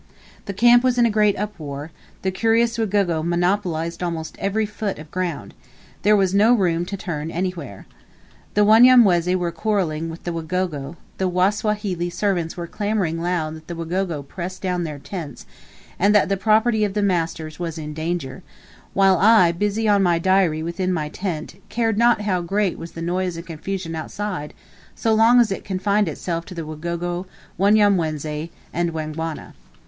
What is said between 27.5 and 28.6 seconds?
Wanyamwezi,